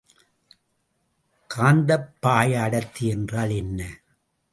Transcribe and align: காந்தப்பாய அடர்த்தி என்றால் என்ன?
காந்தப்பாய 1.49 2.61
அடர்த்தி 2.61 3.05
என்றால் 3.07 3.49
என்ன? 3.49 3.79